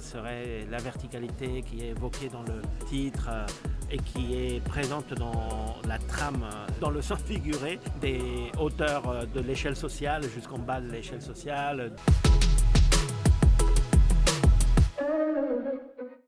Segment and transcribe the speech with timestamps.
[0.00, 3.46] serait la verticalité qui est évoquée dans le titre euh,
[3.90, 9.24] et qui est présente dans la trame, euh, dans le sens figuré, des hauteurs euh,
[9.26, 11.92] de l'échelle sociale jusqu'en bas de l'échelle sociale.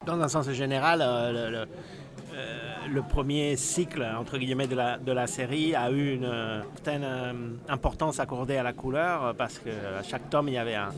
[0.04, 1.00] Dans un sens général,
[2.92, 8.62] le premier cycle entre guillemets de la, série a eu une certaine importance accordée à
[8.62, 10.90] la couleur parce qu'à chaque tome il y avait un,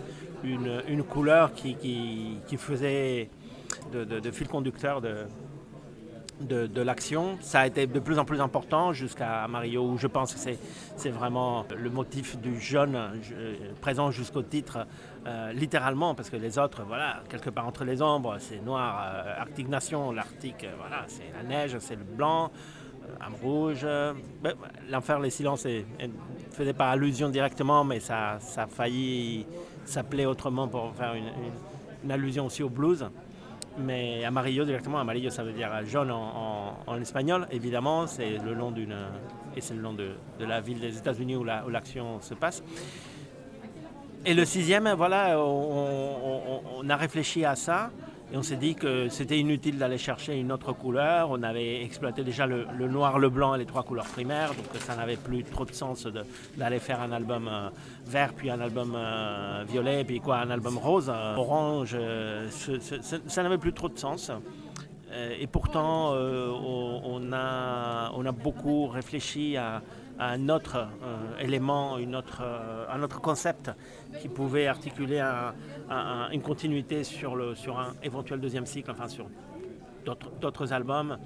[0.45, 3.29] une, une, couleur qui, qui, faisait
[3.93, 5.27] de, de, de, fil conducteur de,
[6.41, 7.39] de, l'action.
[7.41, 10.41] Ça a été de plus en plus important jusqu'à Mario, où je pense que
[10.97, 14.87] c'est vraiment le motif du jeune euh, présent jusqu'au titre,
[15.27, 19.41] euh, littéralement, parce que les autres, voilà, quelque part entre les ombres, c'est noir, euh,
[19.41, 22.51] Arctic Nation, l'Arctique, voilà, c'est la neige, c'est le blanc.
[23.21, 23.85] Âme rouge,
[24.41, 24.55] ben,
[24.89, 25.81] l'enfer, les silences, ne
[26.53, 29.47] faisait pas allusion directement, mais ça, ça a failli
[29.91, 33.07] s'appelait autrement pour faire une, allusion aussi au blues.
[33.85, 38.97] Mais Amarillo directement, Amarillo ça veut dire jaune en, espagnol, évidemment, c'est le nom d'une
[39.57, 42.63] et c'est le de, la ville des États-Unis où l'action la, se passe.
[44.25, 47.91] Et le sixième, voilà, on a réfléchi à ça.
[48.33, 51.31] Et on s'est dit que c'était inutile d'aller chercher une autre couleur.
[51.31, 54.95] On avait exploité déjà le, noir, le blanc et les trois couleurs primaires, donc ça
[54.95, 56.07] n'avait plus trop de sens
[56.57, 57.71] d'aller faire un album euh,
[58.07, 61.97] vert, puis un album euh, violet, puis quoi, un album rose, euh, orange.
[63.27, 64.31] Ça n'avait plus trop de sens.
[65.41, 69.83] Et pourtant, on a beaucoup réfléchi à,
[70.21, 73.71] un autre euh, élément, une autre, euh, un autre concept
[74.21, 75.55] qui pouvait articuler un,
[75.89, 79.27] un, une continuité sur, le, sur un éventuel deuxième cycle, enfin sur
[80.41, 81.19] d'autres albums.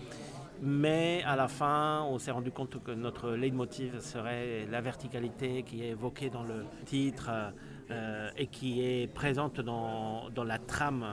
[0.63, 5.83] Mais à la fin, on s'est rendu compte que notre leitmotiv serait la verticalité qui
[5.83, 7.31] est évoquée dans le titre
[7.91, 11.05] euh, et qui est présente dans, dans la trame,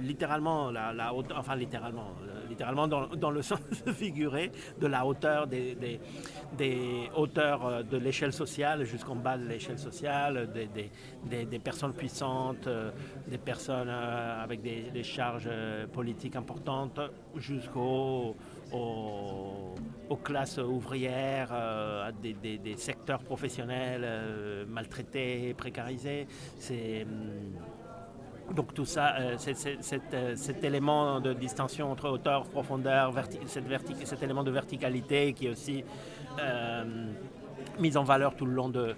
[0.00, 0.72] littéralement,
[1.36, 2.12] enfin littéralement,
[2.56, 3.60] littéralement dans, dans, le sens
[3.94, 4.50] figuré
[4.80, 5.76] de la hauteur des,
[6.56, 12.68] des, hauteurs de l'échelle sociale jusqu'en bas de l'échelle sociale, des, des, personnes puissantes,
[13.28, 15.50] des personnes avec des, charges
[15.92, 17.00] politiques importantes,
[17.36, 18.34] jusqu'aux
[18.72, 26.26] aux, classes ouvrières, euh, à des, des, secteurs professionnels euh, maltraités, précarisés.
[26.58, 27.06] C'est
[28.54, 33.12] donc tout ça, euh, c'est, cet, élément de distinction entre hauteur, profondeur,
[33.46, 33.64] cette
[34.04, 35.84] cet élément de verticalité qui est aussi
[36.38, 36.84] euh,
[37.78, 38.94] mis en valeur tout le long de,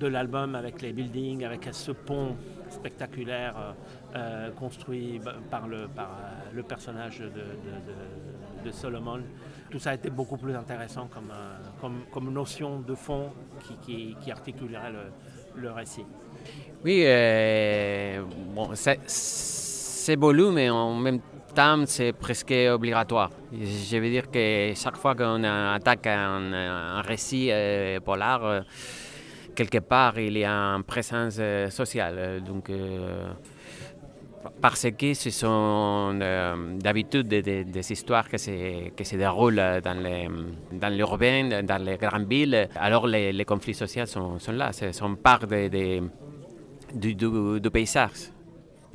[0.00, 2.36] l'album avec les buildings, avec ce pont
[2.70, 3.74] spectaculaire
[4.14, 5.20] euh, construit
[5.50, 6.10] par le, par
[6.52, 9.20] le personnage de, Solomon.
[9.70, 13.30] Tout ça a été beaucoup plus intéressant comme, notion de fond
[13.82, 16.04] qui, articulerait le, le récit.
[16.84, 18.22] Oui, euh,
[18.54, 21.20] bon, c'est beau, mais en même
[21.54, 23.30] temps, c'est presque obligatoire.
[23.52, 28.60] Je veux dire que chaque fois qu'on attaque un, récit euh, polar, euh,
[29.56, 31.40] quelque part, il y a une présence
[31.70, 32.42] sociale.
[32.46, 33.32] Donc, euh,
[34.60, 41.48] parce que ce sont euh, d'habitude des, des, des, histoires qui se, déroulent dans l'urbain,
[41.48, 42.68] dans, dans, les grandes villes.
[42.76, 46.02] Alors les, conflits sociaux sont, sont là, sont part de, de,
[46.94, 48.32] du, paysage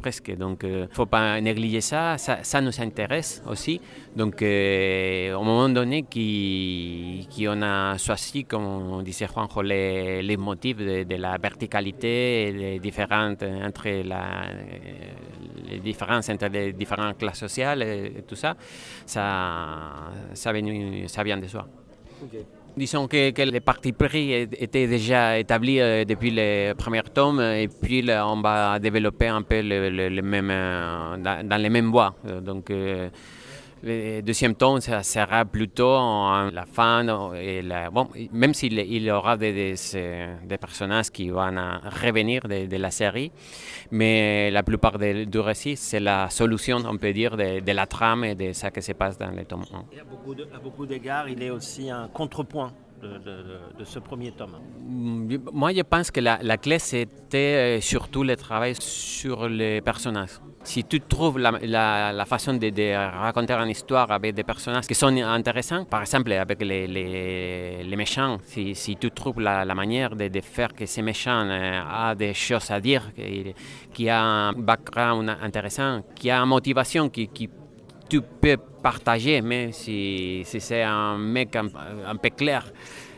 [0.01, 0.35] presque.
[0.35, 2.17] Donc, il euh, ne faut pas négliger ça.
[2.17, 2.61] ça.
[2.61, 3.79] nous intéresse aussi.
[4.15, 10.37] Donc, euh, au moment donné, qui, qui on a choisi, comme disait Juanjo, les, les
[10.37, 14.43] motifs de, la verticalité les différentes, entre la,
[15.69, 18.55] les différences entre les différentes classes sociales et tout ça,
[19.05, 21.67] ça, ça vient de soi.
[22.25, 22.45] Okay.
[22.75, 28.01] Disons que, les partis pris étaient déjà établis euh, depuis les premiers tomes et puis
[28.01, 32.15] là, on va développer un peu le, le, euh, dans, dans, les mêmes voies.
[32.41, 33.09] Donc, euh,
[33.83, 37.33] le deuxième tome, ça sera plutôt la fin.
[37.35, 39.75] Et la, bon, même s'il il y aura des, des,
[40.45, 41.51] des, personnages qui vont
[42.01, 43.31] revenir de, la série,
[43.91, 48.35] mais la plupart du récit, c'est la solution, on peut dire, de, la trame et
[48.35, 49.95] de ce qui se passe dans les tomes 1.
[49.95, 52.71] Et à beaucoup, à beaucoup d'égards, il est aussi un contrepoint
[53.03, 54.57] de, ce premier tome
[55.51, 60.39] Moi, je pense que la, clé, c'était surtout le travail sur les personnages.
[60.63, 65.83] Si tu trouves la, façon de, raconter une histoire avec des personnages qui sont intéressants,
[65.85, 71.49] par exemple avec les, méchants, si, tu trouves la, manière de, faire que ces méchants
[71.49, 73.11] aient des choses à dire,
[73.93, 77.49] qui a un background intéressant, qui a une motivation qui, qui
[78.13, 82.63] tu peux partager, mais si, c'est un mec un, peu clair,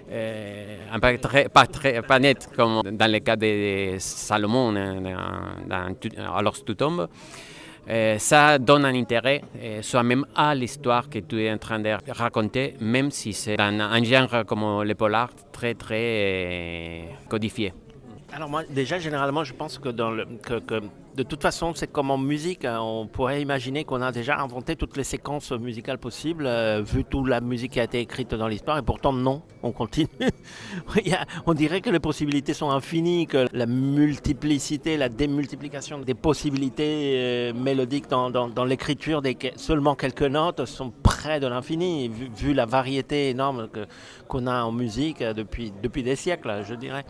[0.10, 5.20] euh, un peu très, pas, très, pas net comme dans le cas de Salomon dans,
[5.68, 7.10] dans, Alors tout tombe.
[7.90, 11.92] Euh, ça donne un intérêt euh, soi-même à l'histoire que tu es en train de
[12.10, 17.74] raconter, même si c'est un, genre comme le polar très très euh, codifié.
[18.32, 20.82] Alors moi, déjà, généralement, je pense que, dans le, que, que
[21.16, 22.66] de toute façon, c'est comme en musique.
[22.66, 27.06] Hein, on pourrait imaginer qu'on a déjà inventé toutes les séquences musicales possibles, euh, vu
[27.06, 30.10] toute la musique qui a été écrite dans l'histoire, et pourtant non, on continue.
[31.46, 37.54] on dirait que les possibilités sont infinies, que la multiplicité, la démultiplication des possibilités euh,
[37.54, 39.22] mélodiques dans, l'écriture
[39.56, 43.70] seulement quelques notes sont près de l'infini, vu, la variété énorme
[44.28, 47.06] qu'on a en musique depuis, depuis des siècles, je dirais.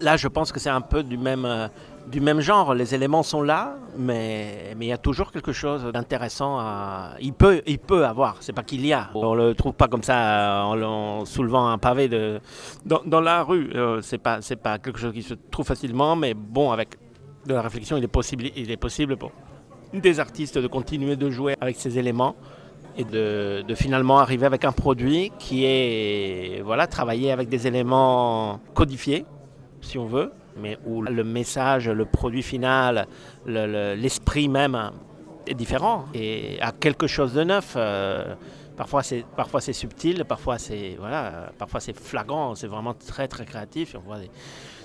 [0.00, 1.68] Là, je pense que c'est un peu du même, euh,
[2.10, 2.74] du même genre.
[2.74, 6.58] Les éléments sont là, mais il y a toujours quelque chose d'intéressant.
[6.58, 7.14] À...
[7.20, 8.36] Il peut, il peut avoir.
[8.40, 9.10] C'est pas qu'il y a.
[9.14, 12.40] On le trouve pas comme ça en, en soulevant un pavé de
[12.84, 13.70] dans, la rue.
[13.74, 14.40] Euh, c'est pas
[14.78, 16.98] quelque chose qui se trouve facilement, mais bon, avec
[17.46, 19.32] de la réflexion, il est possible, il est possible pour
[19.92, 22.34] des artistes de continuer de jouer avec ces éléments
[22.96, 28.60] et de, de, finalement arriver avec un produit qui est voilà travaillé avec des éléments
[28.72, 29.24] codifiés
[29.84, 33.06] si on veut, mais où le message, le produit final,
[33.46, 34.90] l'esprit le, même
[35.46, 37.74] est différent et a quelque chose de neuf.
[37.76, 38.34] Euh,
[38.76, 43.44] parfois c'est parfois c'est subtil, parfois c'est voilà, parfois c'est flagrant, c'est vraiment très très
[43.44, 43.96] créatif.
[43.98, 44.30] On voit des,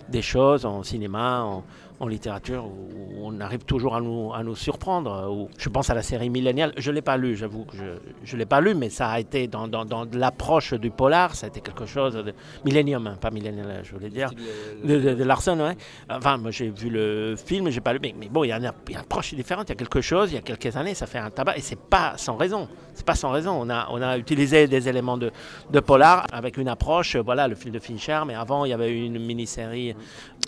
[0.10, 1.64] des choses en cinéma, en,
[2.00, 5.30] en littérature où on arrive toujours à nous, à nous surprendre.
[5.32, 6.74] Où je pense à la série Millennial.
[6.78, 7.76] Je ne l'ai pas lu, j'avoue que
[8.24, 11.36] je ne l'ai pas lu, mais ça a été dans, dans, dans l'approche du polar,
[11.36, 12.34] ça a été quelque chose de
[12.66, 14.30] Millennium, hein, pas Millennial, je voulais dire,
[14.84, 15.60] de, de, de Larson.
[15.60, 15.76] Ouais.
[16.10, 18.58] Enfin, moi j'ai vu le film, j'ai pas lu, mais, mais bon, il y, a
[18.58, 19.68] une, il y a une approche différente.
[19.68, 21.62] Il y a quelque chose, il y a quelques années, ça fait un tabac et
[21.62, 22.68] c'est pas sans raison.
[22.94, 23.58] C'est pas sans raison.
[23.60, 25.32] On a, on a utilisé des éléments de,
[25.70, 28.98] de polar avec une approche, voilà, le film de Fincher, mais avant il y avait
[28.98, 29.96] une mini-série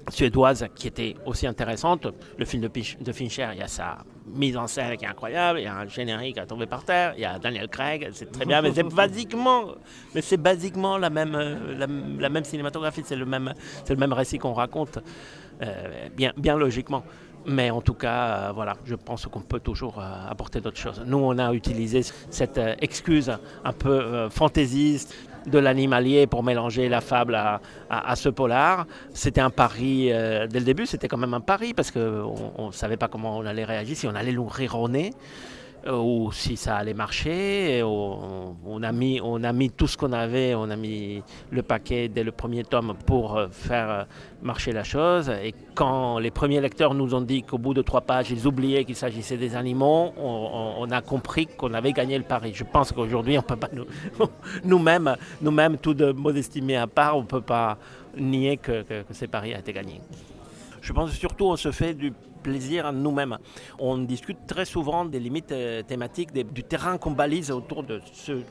[0.10, 2.08] suédoise qui était aussi intéressante.
[2.38, 5.64] Le film de, Fincher, il y a sa mise en scène qui est incroyable, il
[5.64, 8.46] y a un générique à tomber par terre, il y a Daniel Craig, c'est très
[8.46, 9.76] bien, mais c'est basiquement,
[10.16, 11.34] mais c'est basiquement la même,
[11.78, 11.88] la,
[12.20, 13.54] la même cinématographie, c'est le même,
[13.84, 15.00] c'est le même récit qu'on raconte,
[15.62, 17.04] euh, bien, bien logiquement.
[17.46, 21.02] Mais en tout cas, euh, voilà, je pense qu'on peut toujours euh, apporter d'autres choses.
[21.06, 23.32] Nous, on a utilisé cette excuse
[23.64, 25.16] un peu fantaisiste
[25.46, 28.86] de l'animalier pour mélanger la fable à, ce polar.
[29.14, 32.72] C'était un pari euh, dès le début, c'était quand même un pari parce qu'on ne
[32.72, 35.12] savait pas comment on allait réagir, si on allait l'ouvrir au nez
[35.90, 37.82] ou si ça allait marcher.
[37.84, 41.62] On, on, a mis, on a mis tout ce qu'on avait, on a mis le
[41.64, 44.08] paquet dès le premier tome pour faire
[44.42, 45.30] marcher la chose.
[45.30, 48.86] Et quand les premiers lecteurs nous ont dit qu'au bout de trois pages, ils oubliaient
[48.86, 52.52] qu'il s'agissait des animaux, on, a compris qu'on avait gagné le pari.
[52.54, 53.86] Je pense qu'aujourd'hui, on peut pas nous,
[54.64, 57.78] nous-mêmes, nous-mêmes, tout de modestie à part, on ne peut pas
[58.18, 60.02] nier que, que, que ces paris a été gagné.
[60.82, 62.12] Je pense surtout on se fait du
[62.42, 63.38] plaisir à nous-mêmes.
[63.80, 68.42] On discute très souvent des limites euh, thématiques, du terrain qu'on balise autour de ce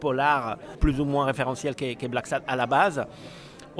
[0.00, 3.04] polar plus ou moins référentiel qu'est qu Black Sad à la base.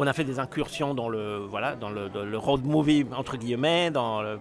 [0.02, 1.46] On a fait des incursions dans le,
[2.38, 4.38] road movie, entre guillemets, dans le,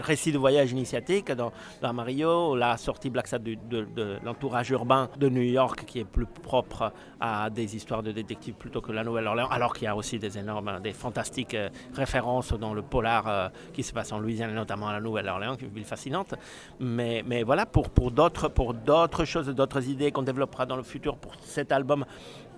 [0.00, 1.52] récit de voyage initiatique, dans,
[1.92, 6.94] Mario, la sortie Black Sad de, l'entourage urbain de New York, qui est plus propre
[7.20, 10.38] à des histoires de détectives plutôt que la Nouvelle-Orléans, alors qu'il y a aussi des
[10.38, 14.88] énormes, des fantastiques euh, références dans le polar euh, qui se passe en Louisiane, notamment
[14.88, 16.34] à la Nouvelle-Orléans, qui est une ville fascinante.
[16.80, 22.06] Mais, voilà, pour d'autres choses, d'autres idées qu'on développera dans le futur pour cet album,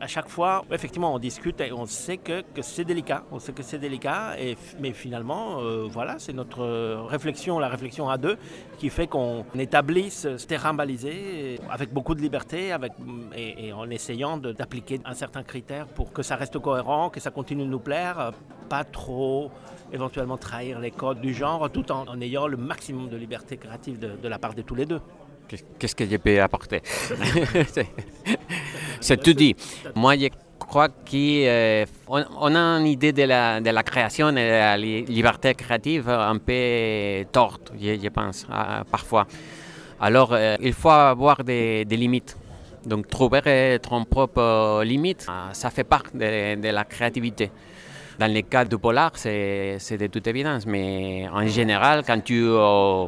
[0.00, 3.24] à chaque fois, effectivement, on discute et on sait que, que c'est délicat.
[3.32, 6.64] On sait que c'est délicat, et, mais finalement, euh, voilà, c'est notre
[7.06, 8.36] réflexion, la réflexion à deux,
[8.78, 12.92] qui fait qu'on établisse ce terrain balisé avec beaucoup de liberté avec,
[13.34, 17.30] et, et en essayant d'appliquer un certain critère pour que ça reste cohérent, que ça
[17.30, 18.32] continue de nous plaire,
[18.68, 19.50] pas trop
[19.92, 23.98] éventuellement trahir les codes du genre, tout en, en ayant le maximum de liberté créative
[23.98, 25.00] de, de la part de tous les deux.
[25.78, 26.82] Qu'est-ce que je peux apporter?
[29.00, 29.54] C'est tout dit.
[29.94, 30.28] Moi, je
[30.58, 36.38] crois qu'on euh, a une idée de la, création et de la liberté créative un
[36.38, 39.26] peu torte, je, pense, euh, parfois.
[40.00, 42.36] Alors, euh, il faut avoir des, limites.
[42.84, 47.50] Donc, trouver ton propre limite, ça fait partie de, de la créativité.
[48.18, 53.06] Dans le cas du polar, c'est de toute évidence, mais en général, quand tu euh,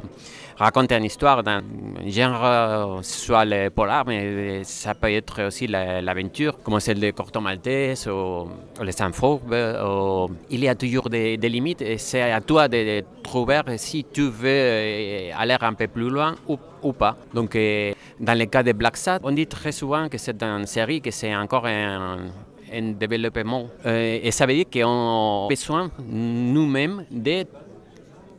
[0.56, 1.62] racontes une histoire d'un
[2.06, 7.40] genre, soit le polar, mais ça peut être aussi l'aventure, la, comme celle de Corto
[7.40, 8.48] Maltese ou,
[8.80, 9.52] ou les Sanfourbes.
[10.48, 15.32] Il y a toujours des, limites et c'est à toi de, trouver si tu veux
[15.36, 17.16] aller un peu plus loin ou, pas.
[17.34, 17.58] Donc,
[18.20, 21.10] dans le cas de Black Sad, on dit très souvent que c'est une série, que
[21.10, 22.18] c'est encore un
[22.72, 23.68] un développement.
[23.84, 27.44] et ça veut dire qu'on a besoin nous-mêmes de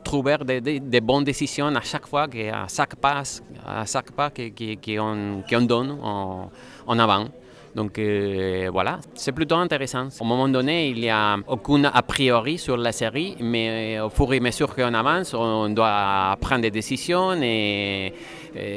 [0.03, 3.23] trouver des, bonnes décisions à chaque fois, à chaque pas,
[3.65, 7.27] à chaque pas qu'on donne en avant.
[7.75, 10.09] Donc euh, voilà, c'est plutôt intéressant.
[10.19, 14.09] Au moment donné, il n'y a aucun a priori sur la série, mais euh, au
[14.09, 18.13] fur et à mesure qu'on avance, on doit prendre des décisions et,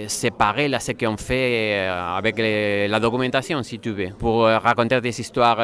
[0.07, 4.11] séparer là, ce qu'on fait euh, avec la documentation, si tu veux.
[4.17, 5.59] Pour raconter des histoires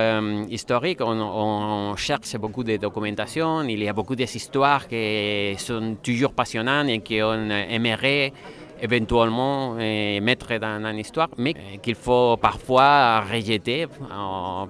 [0.48, 3.62] historiques, on, on, cherche beaucoup de documentation.
[3.62, 8.32] Il y a beaucoup d'histoires qui sont toujours passionnantes et qu'on aimerait
[8.80, 14.66] éventuellement euh, mettre dans une histoire, mais euh, qu'il faut parfois rejeter euh,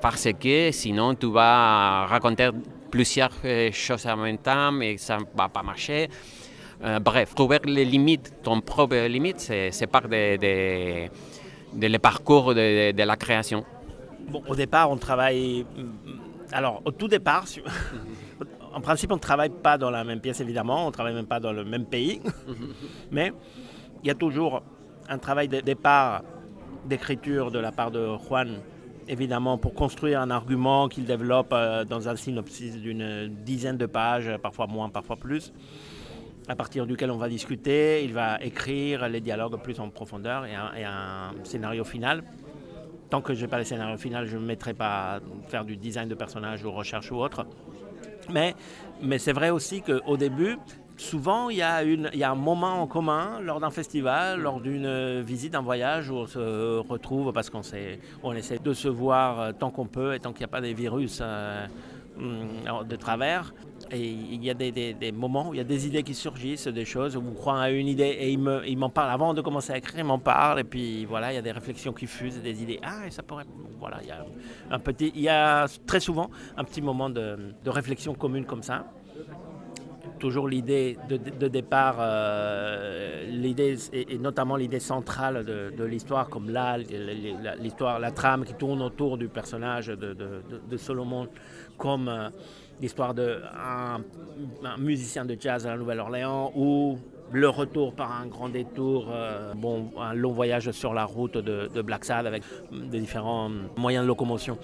[0.00, 2.50] parce que sinon tu vas raconter
[2.90, 3.32] plusieurs
[3.72, 6.08] choses en même temps et ça ne va pas marcher.
[7.00, 11.08] bref, trouver les limites, ton propre limite, c'est part de, de,
[11.74, 13.64] de le parcours de, de, la création.
[14.30, 15.66] Bon, au départ, on travaille.
[16.52, 17.44] Alors, au tout départ,
[18.74, 21.26] en principe, on ne travaille pas dans la même pièce, évidemment, on ne travaille même
[21.26, 22.20] pas dans le même pays,
[23.10, 23.32] mais
[24.02, 24.62] il y a toujours
[25.08, 26.22] un travail de départ
[26.86, 28.60] d'écriture de la part de Juan,
[29.08, 34.30] évidemment, pour construire un argument qu'il développe euh, dans un synopsis d'une dizaine de pages,
[34.42, 35.52] parfois moins, parfois plus,
[36.48, 40.54] à partir duquel on va discuter, il va écrire les dialogues plus en profondeur et
[40.54, 42.24] un, scénario final.
[43.10, 45.64] Tant que je n'ai pas le scénario final, je ne me mettrai pas à faire
[45.64, 47.46] du design de personnage ou recherche ou autre.
[48.30, 48.54] Mais,
[49.18, 50.58] c'est vrai aussi qu'au début,
[50.96, 55.62] souvent, il y, a un moment en commun lors d'un festival, lors d'une visite, d'un
[55.62, 57.62] voyage où on se retrouve parce qu'on
[58.22, 60.60] on essaie de se voir euh, tant qu'on peut et tant qu'il n'y a pas
[60.60, 61.66] des virus euh,
[62.18, 63.52] mm, de travers.
[63.90, 66.84] Et il y a des, moments où il y a des idées qui surgissent, des
[66.84, 69.40] choses où on croit à une idée et il, me, il m'en parle avant de
[69.40, 72.06] commencer à écrire, il m'en parle et puis voilà, il y a des réflexions qui
[72.06, 72.80] fusent, des idées.
[72.82, 73.44] Ah, et ça pourrait.
[73.80, 74.26] Voilà, il y a
[74.70, 78.62] un petit, il y a très souvent un petit moment de, de réflexion commune comme
[78.62, 78.84] ça
[80.18, 86.76] toujours l'idée de, départ, euh, l'idée et, notamment l'idée centrale de, l'histoire, comme là,
[87.58, 91.28] l'histoire, la trame qui tourne autour du personnage de, Solomon,
[91.76, 92.28] comme euh,
[92.80, 94.02] l'histoire d'un
[94.78, 96.98] musicien de jazz à la Nouvelle-Orléans ou
[97.32, 101.82] le retour par un grand détour, euh, bon, un long voyage sur la route de,
[101.82, 102.42] Black Sad avec
[102.72, 104.58] des différents moyens de locomotion.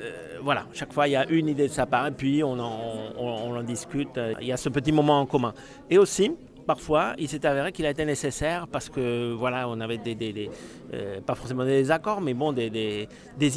[0.00, 2.58] Euh, voilà, chaque fois il y a une idée de sa part et puis on
[2.58, 4.18] en, discute.
[4.40, 5.52] Il y a ce petit moment en commun.
[5.88, 6.32] Et aussi,
[6.66, 10.50] parfois, il s'est avéré qu'il a été nécessaire parce que voilà, on avait des,
[10.94, 13.06] euh, pas forcément des accords, mais bon, des,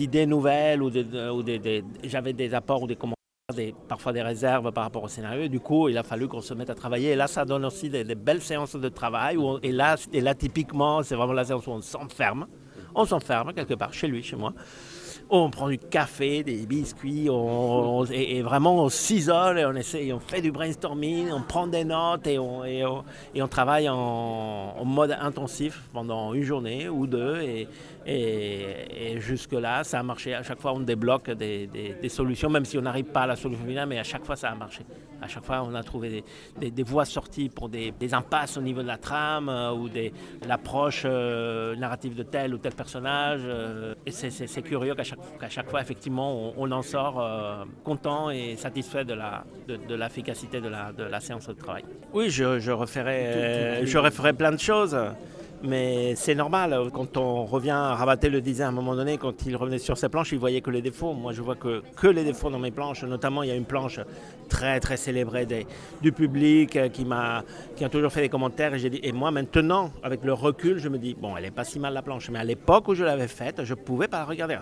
[0.03, 0.91] idées nouvelles ou,
[2.03, 3.22] j'avais des apports ou des commentaires.
[3.87, 5.47] Parfois des réserves par rapport au scénario.
[5.47, 7.11] du coup, il a fallu qu'on se mette à travailler.
[7.11, 9.37] Et là, ça donne aussi des, belles séances de travail.
[9.63, 12.47] et, là, et là, typiquement, c'est vraiment la séance où on s'enferme.
[12.95, 14.53] On s'enferme quelque part, chez lui, chez moi
[15.29, 17.27] on prend du café, des biscuits,
[18.11, 22.27] et, vraiment on s'isole et on essaie, on fait du brainstorming, on prend des notes
[22.27, 27.65] et on, et on, travaille en, mode intensif pendant une journée ou deux.
[28.05, 30.33] Et, jusque-là, ça a marché.
[30.33, 33.65] À chaque fois, on débloque des, solutions, même si on n'arrive pas à la solution
[33.65, 34.83] finale, mais à chaque fois, ça a marché.
[35.21, 36.23] À chaque fois, on a trouvé
[36.59, 40.11] des, voies sorties pour des, impasses au niveau de la trame euh, ou de
[40.45, 43.41] l'approche euh, narrative de tel ou tel personnage.
[43.45, 45.19] Euh, et c'est curieux qu'à chaque,
[45.49, 49.15] chaque, fois, effectivement, on, en sort content et satisfait de
[49.95, 51.83] l'efficacité la, de, la, de la séance de travail.
[52.13, 54.97] Oui, je, je referai, je referai plein de choses.
[55.65, 59.45] Mais c'est normal, quand on revient à rabatter le design à un moment donné, quand
[59.45, 61.13] il revenait sur ses planches, il voyait que les défauts.
[61.13, 63.05] Moi, je vois que, les défauts dans mes planches.
[63.05, 64.01] Notamment, il y a une planche
[64.49, 65.47] très, très célébrée
[66.01, 67.45] du public euh, qui, m'a,
[67.81, 68.73] a toujours fait des commentaires.
[68.75, 71.93] Et, moi, maintenant, avec le recul, je me dis, bon, elle est pas si mal
[71.93, 72.29] la planche.
[72.29, 74.57] Mais à l'époque où je l'avais faite, je pouvais pas la regarder.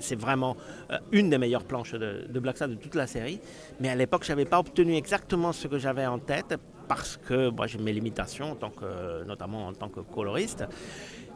[0.00, 0.56] C'est, vraiment
[0.90, 3.38] euh, une des meilleures planches de, de Black de toute la série.
[3.78, 6.56] Mais à l'époque, je n'avais pas obtenu exactement ce que j'avais en tête
[6.88, 10.64] parce que moi j'ai mes limitations, en tant que, notamment en tant que coloriste.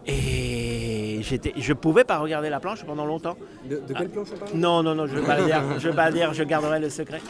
[0.07, 3.37] Et je ne pouvais pas regarder la planche pendant longtemps.
[3.69, 4.53] De, quelle planche on parle?
[4.55, 6.81] Non, non, non, je ne vais pas le dire, je vais pas dire, je garderai
[6.81, 7.21] le secret.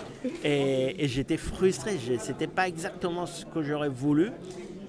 [0.45, 4.31] Et, j'étais frustré, c'était pas exactement ce que j'aurais voulu.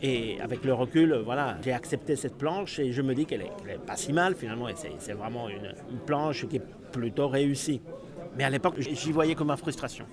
[0.02, 3.80] Et avec le recul, voilà, j'ai accepté cette planche et je me dis qu'elle n'est
[3.86, 4.68] pas si mal finalement.
[5.00, 7.82] C'est vraiment une, une planche qui est plutôt réussie.
[8.38, 10.06] Mais à l'époque, j'y voyais comme ma frustration.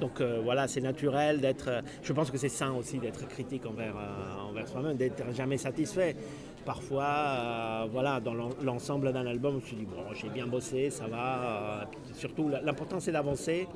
[0.00, 1.68] Donc euh, voilà, c'est naturel d'être.
[1.68, 5.58] Euh, je pense que c'est sain aussi d'être critique envers, euh, envers soi-même, d'être jamais
[5.58, 6.16] satisfait.
[6.64, 11.06] Parfois, voilà, dans l'ensemble d'un album, je me suis dit, bon, j'ai bien bossé, ça
[11.06, 11.88] va.
[12.12, 13.66] surtout, l'important, c'est d'avancer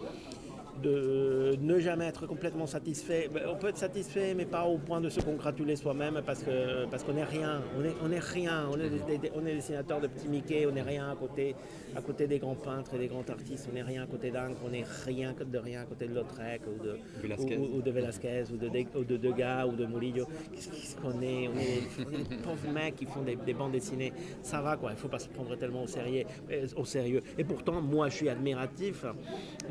[0.83, 3.29] de ne jamais être complètement satisfait.
[3.33, 6.87] Ben, on peut être satisfait, mais pas au point de se congratuler soi-même parce que
[6.91, 7.61] parce qu'on n'est rien.
[7.79, 8.69] On est, on est rien.
[8.71, 10.67] On est, des, on est dessinateurs de petits Mickey.
[10.67, 11.55] On n'est rien à côté,
[11.97, 13.69] à côté des grands peintres et des grands artistes.
[13.71, 14.55] On n'est rien à côté d'Anne.
[14.65, 18.45] On n'est rien de rien à côté de Lautrec ou de Velasquez ou, de, Velasquez,
[18.53, 20.27] ou, de, de, Degas ou de Murillo.
[20.53, 24.13] Qu'est-ce qu'on est on est, des pauvres mecs qui font des, bandes dessinées.
[24.43, 24.91] Ça va quoi.
[24.91, 26.25] Il ne faut pas se prendre tellement au sérieux.
[26.51, 27.23] Euh, au sérieux.
[27.39, 29.05] Et pourtant, moi, je suis admiratif.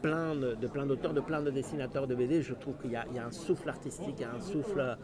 [0.01, 2.95] Plein de, de plein d'autres de plein de dessinateurs de BD, je trouve qu'il y,
[2.95, 4.98] a un souffle artistique, il y a un souffle,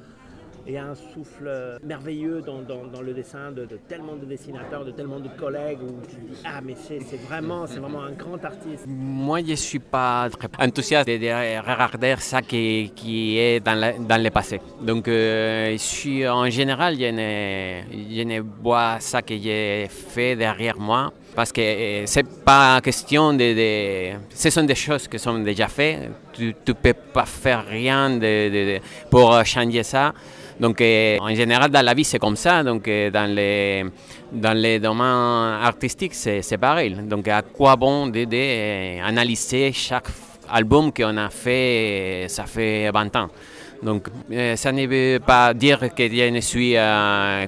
[0.68, 5.80] il un souffle merveilleux dans, le dessin de, tellement de dessinateurs, de tellement de collègues
[5.82, 8.86] où tu dis ah mais c'est vraiment, vraiment un grand artiste.
[8.88, 14.22] Moi je ne suis pas très enthousiaste de, regarder ça qui, qui est dans, dans
[14.22, 14.60] le passé.
[14.82, 20.36] Donc euh, je suis en général je ne, je ne vois ça que j'ai fait
[20.36, 25.38] derrière moi parce que euh, c'est pas question de, Ce sont des choses qui sont
[25.40, 26.10] déjà faites.
[26.34, 30.14] Tu ne peux pas faire rien de, pour changer ça.
[30.60, 32.64] Donc, euh, en général, dans la vie, c'est comme ça.
[32.64, 33.86] Donc, euh, dans les,
[34.32, 36.96] dans les domaines artistiques, c'est pareil.
[37.04, 40.08] Donc, à quoi bon d'analyser chaque
[40.50, 43.28] album qu'on a fait, ça fait 20 ans.
[43.84, 44.08] Donc,
[44.56, 46.76] ça ne veut pas dire que je ne suis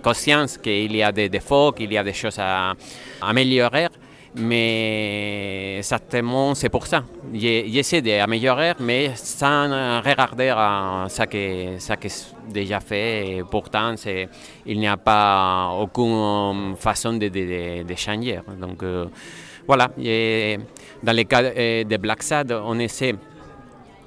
[0.04, 2.74] conscient qu'il y a des défauts, qu'il y a des choses à
[3.22, 3.88] améliorer,
[4.36, 7.04] mais certainement c'est pour ça.
[7.34, 10.54] J'essaie d'améliorer, mais sans regarder
[11.10, 13.38] ce qui, ça est déjà fait.
[13.38, 13.96] Et pourtant,
[14.66, 18.40] il n'y a pas aucune façon de, de, changer.
[18.60, 19.06] Donc euh,
[19.68, 23.16] voilà, dans le cas euh, de Black Sad, on essaie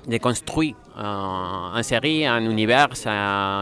[0.06, 2.88] de construire en euh, série, un univers,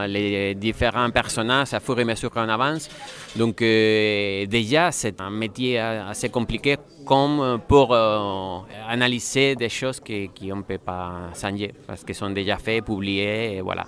[0.09, 2.89] les différents personnages à fur et à mesure qu'on avance.
[3.37, 8.59] Donc euh, déjà, c'est un métier assez compliqué comme pour euh,
[8.89, 13.61] analyser des choses qu'on ne peut pas changer parce qu'elles sont déjà faites, publiées, et
[13.61, 13.87] voilà.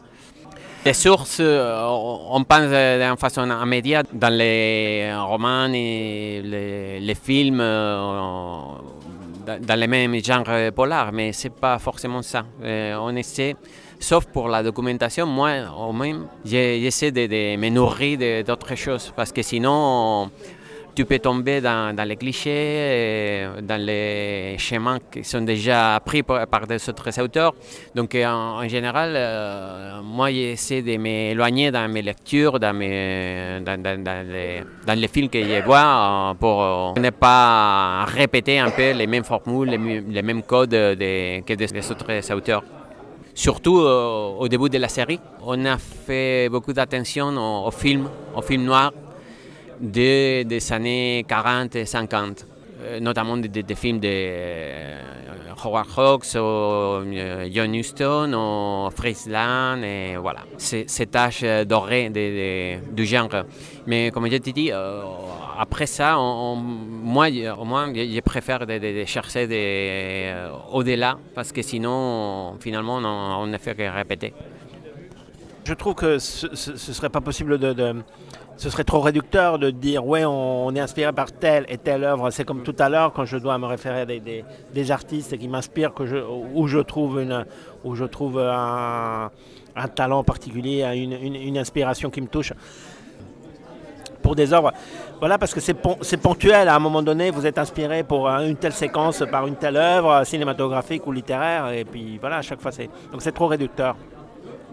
[0.84, 6.42] Les sources, on pense d'une façon immédiate dans les romans et
[7.00, 7.62] les films
[9.42, 12.44] dans les mêmes genres polars, mais ce n'est pas forcément ça.
[12.62, 13.56] Euh, on essaie,
[13.98, 19.42] sauf pour la documentation, moi, au même, j'essaie de, me nourrir d'autres choses, parce que
[19.42, 20.30] sinon,
[20.94, 26.66] tu peux tomber dans, les clichés, euh, dans les schémas qui sont déjà pris par,
[26.66, 27.54] des autres auteurs.
[27.94, 33.62] Donc en, général, euh, moi j'essaie de m'éloigner dans mes lectures, dans, les,
[35.08, 40.22] films que je vois euh, pour ne pas répéter un peu les mêmes formules, les,
[40.22, 42.62] mêmes codes que des, autres auteurs.
[43.34, 47.28] Surtout au début de la série, on a fait beaucoup d'attention
[47.66, 48.92] aux films, aux films noirs
[49.82, 52.46] des années 40 et 50,
[52.82, 55.00] euh, notamment des, films de euh,
[55.62, 62.10] Howard Hawks, ou, euh, John Huston, ou Friesland, et voilà, ces tâches dorées
[62.92, 63.28] du genre.
[63.86, 64.70] Mais comme je t'ai dit,
[65.58, 70.32] après ça, moi, au moins, je, préfère de, chercher
[70.72, 74.32] au-delà, parce que sinon, finalement, on, ne fait que répéter.
[75.64, 78.02] Je trouve que ce serait pas possible de
[78.56, 82.30] ce serait trop réducteur de dire ouais on, est inspiré par telle et telle œuvre.
[82.30, 85.92] C'est comme tout à l'heure quand je dois me référer à des, artistes qui m'inspirent,
[86.54, 87.24] où je trouve,
[87.84, 89.30] où je trouve un,
[89.94, 92.52] talent particulier, une, inspiration qui me touche.
[94.22, 94.72] Pour des œuvres,
[95.18, 96.68] voilà, parce que c'est ponctuel.
[96.68, 100.22] À un moment donné, vous êtes inspiré pour une telle séquence par une telle œuvre
[100.24, 102.88] cinématographique ou littéraire, et puis voilà, à chaque fois c'est.
[103.10, 103.96] Donc c'est trop réducteur.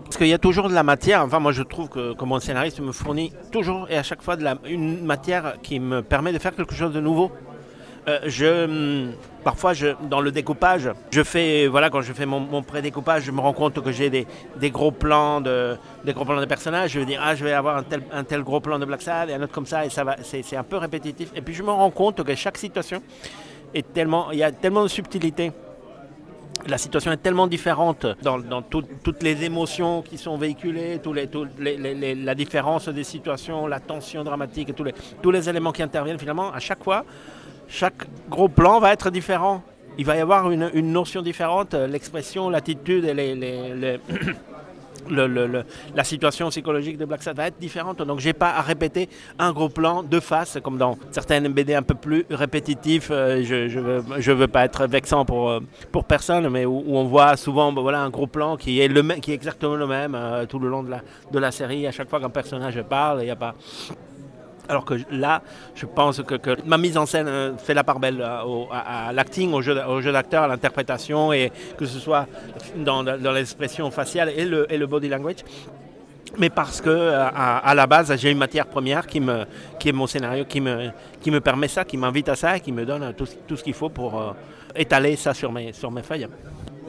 [0.10, 1.24] Parce qu'il y a toujours de la matière.
[1.24, 4.38] Enfin, moi, je trouve que, comme mon scénariste me fournit toujours et à chaque fois
[4.66, 7.32] une matière qui me permet de faire quelque chose de nouveau.
[8.08, 12.64] Euh, je, hum, parfois, je, dans le découpage, je fais, voilà, quand je fais mon,
[12.64, 14.26] pré-découpage, je me rends compte que j'ai des,
[14.72, 16.90] gros plans de, des gros plans de personnages.
[16.90, 19.04] Je veux dire, ah, je vais avoir un tel, un tel gros plan de Black
[19.04, 21.30] Sad et un autre comme ça, et ça va, c'est, un peu répétitif.
[21.36, 23.04] Et puis, je me rends compte que chaque situation
[23.76, 25.52] est tellement, il y a tellement de subtilité
[26.68, 31.00] la situation est tellement différente dans, toutes les émotions qui sont véhiculées,
[31.60, 36.20] les, la différence des situations, la tension dramatique, tous les, tous les éléments qui interviennent
[36.20, 37.06] finalement, à chaque fois,
[37.68, 39.64] chaque gros plan va être différent.
[39.98, 44.00] Il va y avoir une notion différente, l'expression, l'attitude et les,
[45.10, 48.02] la situation psychologique de Black Sad va être différente.
[48.02, 51.84] Donc, j'ai pas à répéter un gros plan de face, comme dans certaines BD un
[51.84, 53.10] peu plus répétitifs.
[53.12, 55.60] Euh, je ne veux, je veux pas être vexant pour, euh,
[55.92, 59.04] pour personne, mais où, on voit souvent ben voilà, un gros plan qui est, le
[59.04, 61.88] même, qui est exactement le même euh, tout le long de la, de la série.
[61.88, 63.56] À chaque fois qu'un personnage parle, il n'y a pas
[64.70, 65.42] Alors que là,
[65.74, 69.52] je pense que, ma mise en scène euh, fait la part belle euh, à, l'acting,
[69.52, 72.28] au jeu, d'acteur, à l'interprétation, et que ce soit
[72.76, 73.02] dans,
[73.34, 75.38] l'expression faciale et le, body language
[76.38, 80.62] mais parce que à, la base j'ai une matière première qui, est mon scénario, qui
[80.62, 83.74] me, permet ça, qui m'invite à ça et qui me donne tout, tout ce qu'il
[83.74, 84.36] faut pour
[84.76, 86.28] étaler ça sur mes, sur mes feuilles.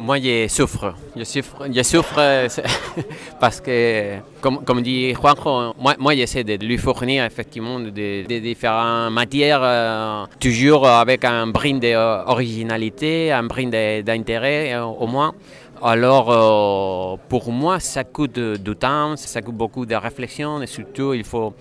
[0.00, 0.94] Moi, je souffre.
[1.14, 2.48] Je souffre, je souffre euh,
[3.40, 9.60] parce que, comme, dit Juanjo, moi, j'essaie de lui fournir effectivement des de, différentes matières,
[9.62, 13.68] euh, toujours avec un brin d'originalité, un brin
[14.02, 15.34] d'intérêt euh, au moins.
[15.82, 21.24] Alors, pour moi, ça coûte du temps, ça coûte beaucoup de réflexion et surtout, il
[21.24, 21.54] faut,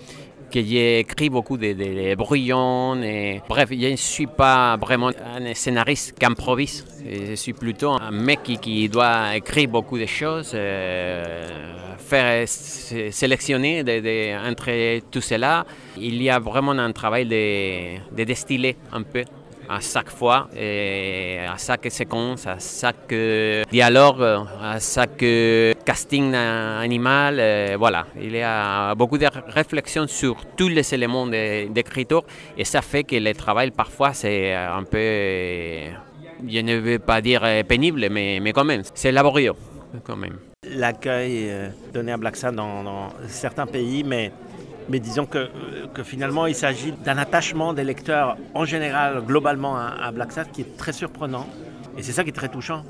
[0.49, 3.01] que j'ai écrit beaucoup de, de, brouillons.
[3.01, 3.41] Et...
[3.47, 6.85] Bref, je ne suis pas vraiment un scénariste qui improvise.
[7.05, 13.83] Je suis plutôt un mec qui, doit écrire beaucoup de choses, euh, faire sélectionner
[14.47, 15.65] entre tout cela.
[15.97, 19.23] Il y a vraiment un travail de, de un peu
[19.69, 23.13] à chaque fois, à chaque séquence, à chaque
[23.71, 24.21] dialogue,
[24.61, 25.23] à chaque
[25.85, 27.75] casting animal.
[27.77, 32.23] voilà, il y a beaucoup de réflexions sur tous les éléments d'écriture
[32.57, 34.97] et ça fait que le travail parfois c'est un peu,
[36.47, 39.53] je ne veux pas dire pénible, mais, quand même, c'est laborieux
[40.03, 40.37] quand même.
[40.67, 44.31] L'accueil euh, donné à Black Sun dans certains pays, mais
[44.89, 45.49] mais disons que,
[46.03, 50.77] finalement il s'agit d'un attachement des lecteurs en général, globalement, à, Black Sabbath qui est
[50.77, 51.47] très surprenant.
[51.97, 52.83] Et c'est ça qui est très touchant.